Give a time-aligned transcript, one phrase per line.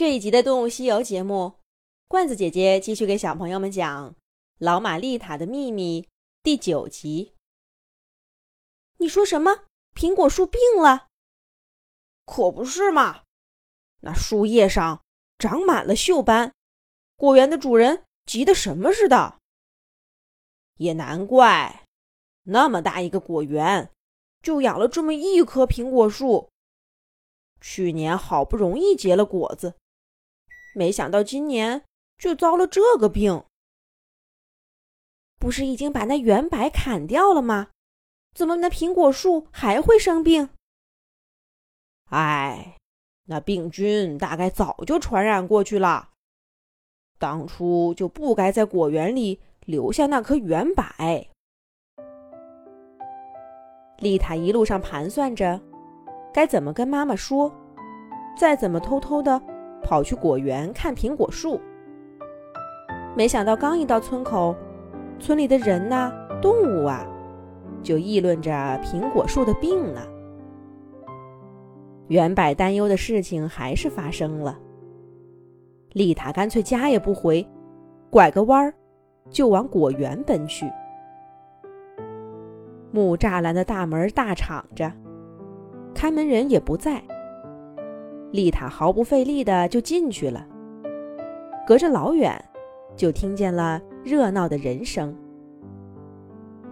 [0.00, 1.56] 这一集的《动物西游》节目，
[2.08, 4.12] 罐子姐姐继续给小朋友们讲
[4.56, 6.00] 《老马丽塔的秘密》
[6.42, 7.34] 第九集。
[8.96, 9.64] 你说什么？
[9.94, 11.08] 苹果树病了？
[12.24, 13.24] 可不是嘛！
[14.00, 15.02] 那树叶上
[15.38, 16.54] 长满了锈斑，
[17.16, 19.38] 果园的主人急得什么似的。
[20.78, 21.84] 也难怪，
[22.44, 23.90] 那么大一个果园，
[24.40, 26.48] 就养了这么一棵苹果树。
[27.60, 29.74] 去年好不容易结了果子，
[30.74, 31.82] 没想到今年
[32.18, 33.44] 就遭了这个病。
[35.38, 37.68] 不是已经把那圆柏砍掉了吗？
[38.34, 40.50] 怎么那苹果树还会生病？
[42.10, 42.76] 哎，
[43.24, 46.10] 那病菌大概早就传染过去了。
[47.18, 50.84] 当初就不该在果园里留下那棵圆柏。
[53.98, 55.60] 丽塔一路上盘算着。
[56.32, 57.52] 该怎么跟妈妈说？
[58.38, 59.42] 再怎么偷偷的
[59.90, 61.60] 跑去果园看苹果树？
[63.16, 64.54] 没想到刚一到村口，
[65.18, 67.04] 村里的人呐、动物啊，
[67.82, 68.52] 就议论着
[68.84, 70.00] 苹果树的病呢。
[72.06, 74.56] 原柏担忧的事情还是发生了。
[75.94, 77.44] 丽塔干脆家也不回，
[78.10, 78.72] 拐个弯儿
[79.28, 80.70] 就往果园奔去。
[82.92, 84.92] 木栅栏的大门大敞着。
[85.92, 87.02] 看门人也不在，
[88.30, 90.46] 丽塔毫不费力的就进去了。
[91.66, 92.42] 隔着老远，
[92.96, 95.14] 就听见了热闹的人声。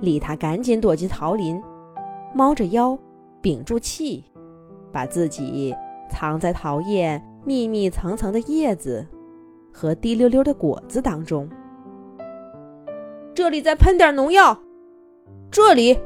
[0.00, 1.60] 丽塔赶紧躲进桃林，
[2.34, 2.98] 猫着腰，
[3.40, 4.24] 屏住气，
[4.92, 5.74] 把自己
[6.08, 9.06] 藏在桃叶密密层层的叶子
[9.72, 11.48] 和滴溜溜的果子当中。
[13.34, 14.58] 这里再喷点农药，
[15.50, 15.98] 这里，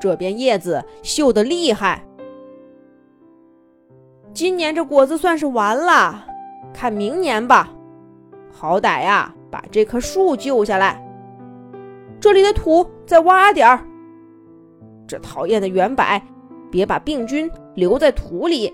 [0.00, 2.05] 这边叶子锈得厉害。
[4.36, 6.22] 今年这果子算是完了，
[6.74, 7.70] 看明年吧。
[8.52, 11.02] 好歹呀，把这棵树救下来。
[12.20, 13.80] 这里的土再挖点儿。
[15.08, 16.04] 这讨厌的圆柏，
[16.70, 18.70] 别把病菌留在土里。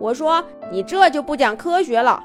[0.00, 2.20] 我说你这就不讲科学了。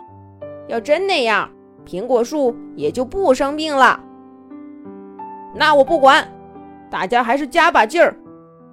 [0.68, 1.48] 要真那样，
[1.86, 4.00] 苹果树也就不生病了。
[5.54, 6.28] 那我不管，
[6.90, 8.18] 大家还是加把劲儿，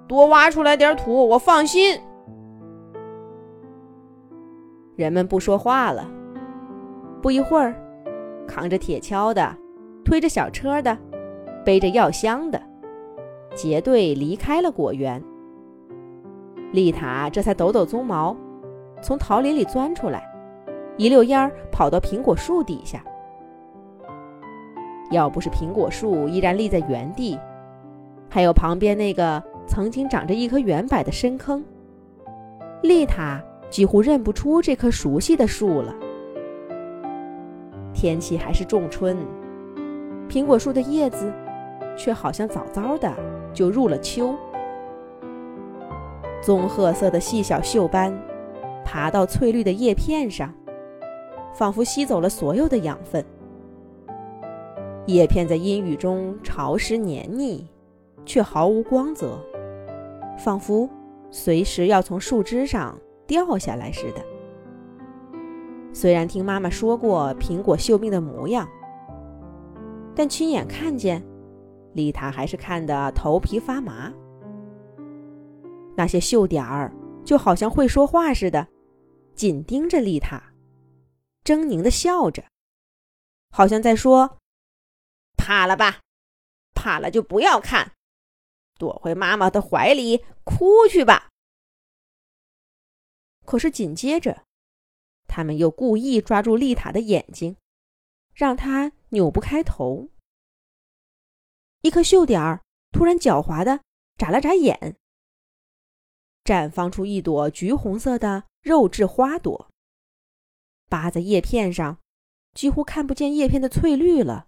[0.07, 2.01] 多挖出来点土，我放心。
[4.95, 6.07] 人们不说话了。
[7.21, 7.73] 不一会儿，
[8.47, 9.55] 扛着铁锹的、
[10.03, 10.97] 推着小车的、
[11.65, 12.61] 背着药箱的，
[13.55, 15.23] 结队离开了果园。
[16.71, 18.35] 丽塔这才抖抖鬃毛，
[19.01, 20.23] 从桃林里钻出来，
[20.97, 23.03] 一溜烟儿跑到苹果树底下。
[25.11, 27.39] 要不是苹果树依然立在原地，
[28.29, 31.63] 还有旁边那个曾经长着一棵圆柏的深坑，
[32.81, 33.41] 丽塔。
[33.73, 35.95] 几乎认不出这棵熟悉的树了。
[37.91, 39.17] 天气还是仲春，
[40.29, 41.33] 苹果树的叶子
[41.97, 43.11] 却好像早早的
[43.51, 44.35] 就入了秋。
[46.39, 48.15] 棕褐色的细小锈斑
[48.85, 50.53] 爬到翠绿的叶片上，
[51.51, 53.25] 仿佛吸走了所有的养分。
[55.07, 57.67] 叶片在阴雨中潮湿黏腻，
[58.23, 59.43] 却毫无光泽，
[60.37, 60.87] 仿佛
[61.31, 62.95] 随时要从树枝上。
[63.27, 64.23] 掉下来似的。
[65.93, 68.67] 虽然听妈妈说过苹果锈病的模样，
[70.15, 71.23] 但亲眼看见，
[71.93, 74.11] 丽塔还是看得头皮发麻。
[75.95, 76.91] 那些锈点儿
[77.23, 78.67] 就好像会说话似的，
[79.35, 80.41] 紧盯着丽塔，
[81.43, 82.43] 狰狞的笑着，
[83.51, 84.37] 好像在说
[85.37, 85.99] ：“怕了吧？
[86.73, 87.91] 怕了就不要看，
[88.79, 91.29] 躲回妈妈的怀里哭去吧。”
[93.45, 94.45] 可是紧接着，
[95.27, 97.55] 他们又故意抓住丽塔的眼睛，
[98.33, 100.09] 让她扭不开头。
[101.81, 103.81] 一颗锈点儿突然狡猾的
[104.17, 104.95] 眨了眨眼，
[106.43, 109.69] 绽放出一朵橘红色的肉质花朵，
[110.87, 111.99] 扒在叶片上，
[112.53, 114.47] 几乎看不见叶片的翠绿了。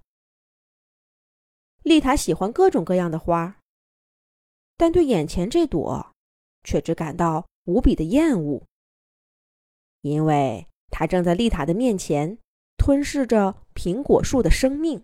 [1.83, 3.59] 丽塔喜欢各种各样的花，
[4.77, 6.13] 但对眼前这朵，
[6.63, 8.65] 却只感到无比的厌恶。
[10.05, 12.37] 因为他正在丽塔的面前
[12.77, 15.03] 吞噬着苹果树的生命，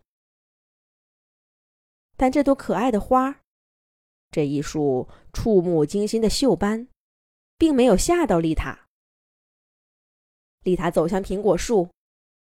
[2.16, 3.42] 但这朵可爱的花，
[4.30, 6.88] 这一束触目惊心的锈斑，
[7.58, 8.86] 并没有吓到丽塔。
[10.62, 11.90] 丽塔走向苹果树，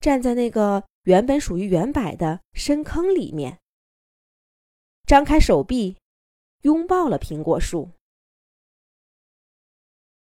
[0.00, 3.60] 站在那个原本属于原柏的深坑里面，
[5.06, 5.98] 张开手臂，
[6.62, 7.90] 拥抱了苹果树。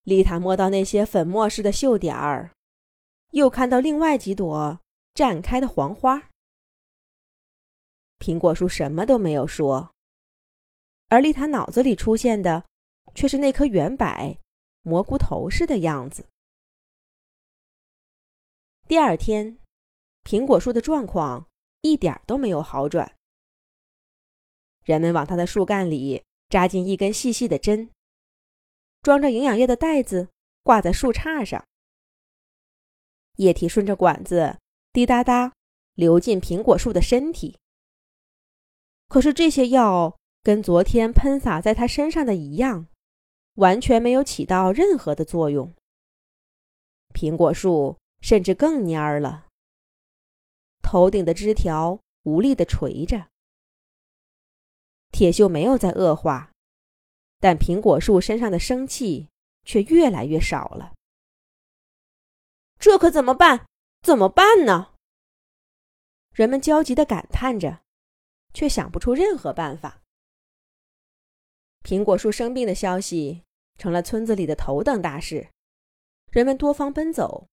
[0.04, 2.52] 丽塔摸到那些粉末似的锈点儿，
[3.32, 4.80] 又看到另外几朵
[5.14, 6.30] 绽开的黄花。
[8.18, 9.94] 苹果树什么都没有说，
[11.08, 12.66] 而丽塔脑子里出现的
[13.14, 14.08] 却是那颗圆柏
[14.82, 16.28] 蘑菇头似的样子。
[18.88, 19.60] 第二天，
[20.24, 21.48] 苹果树的状况
[21.82, 23.16] 一点都没有好转。
[24.84, 27.90] 人们往它的树干里扎进一根细细的针，
[29.02, 30.30] 装着营养液的袋子
[30.64, 31.66] 挂在树杈上，
[33.38, 34.60] 液体顺着管子
[34.94, 35.54] 滴答答
[35.96, 37.58] 流进苹果树的身体。
[39.08, 42.88] 可是这些药跟昨天喷洒在它身上的一样，
[43.56, 45.74] 完全没有起到任何的作用。
[47.14, 49.48] 苹果树甚至更蔫儿了，
[50.82, 53.28] 头顶的枝条无力地垂着。
[55.12, 56.51] 铁锈没有再恶化，
[57.42, 59.28] 但苹果树身上的生气
[59.66, 60.94] 却越来越少了。
[62.80, 63.66] 这可怎么办？
[64.02, 64.94] 怎么办呢？
[66.32, 67.82] 人们焦急地感叹着，
[68.54, 70.02] 却想不出任何办法。
[71.84, 73.44] 苹果树生病的消息
[73.78, 75.50] 成了村子里的头等大事，
[76.32, 77.48] 人们多方奔走，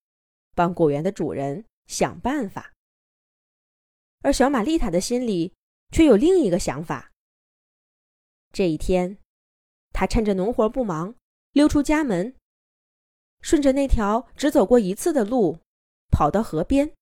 [0.55, 2.73] 帮果园的主人想办法。
[4.23, 5.55] 而小玛丽塔的心里
[5.90, 7.12] 却有另一个想法。
[8.52, 9.19] 这一天，
[9.93, 11.14] 他趁着农活不忙，
[11.52, 12.37] 溜出家门，
[13.40, 15.58] 顺着那条只走过一次的路，
[16.11, 16.93] 跑到河边。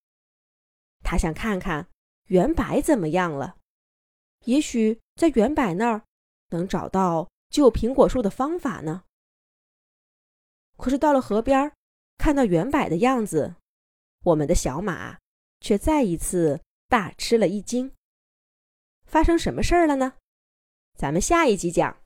[1.02, 1.88] 他想看看
[2.26, 3.56] 圆柏怎么样了，
[4.44, 6.02] 也许在圆柏那儿
[6.48, 9.04] 能找到救苹果树的方法呢。
[10.76, 11.72] 可是到了河边，
[12.18, 13.56] 看到圆柏的样子，
[14.24, 15.18] 我们的小马
[15.60, 17.92] 却再一次大吃了一惊。
[19.04, 20.14] 发生什么事儿了呢？
[20.96, 21.96] 咱们下一集讲。